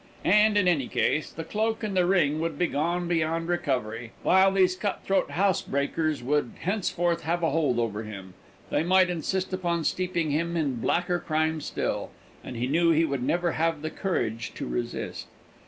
And, 0.25 0.57
in 0.57 0.67
any 0.67 0.87
case, 0.87 1.29
the 1.29 1.43
cloak 1.43 1.83
and 1.83 1.95
the 1.95 2.07
ring 2.07 2.39
would 2.39 2.57
be 2.57 2.65
gone 2.65 3.07
beyond 3.07 3.47
recovery, 3.47 4.13
while 4.23 4.51
these 4.51 4.75
cut 4.75 5.03
throat 5.03 5.29
housebreakers 5.29 6.23
would 6.23 6.53
henceforth 6.61 7.21
have 7.21 7.43
a 7.43 7.51
hold 7.51 7.77
over 7.77 8.01
him; 8.01 8.33
they 8.71 8.81
might 8.81 9.11
insist 9.11 9.53
upon 9.53 9.83
steeping 9.83 10.31
him 10.31 10.57
in 10.57 10.77
blacker 10.77 11.19
crime 11.19 11.61
still, 11.61 12.09
and 12.43 12.55
he 12.55 12.65
knew 12.65 12.89
he 12.89 13.05
would 13.05 13.21
never 13.21 13.51
have 13.51 13.83
the 13.83 13.91
courage 13.91 14.55
to 14.55 14.65
resist. 14.65 15.27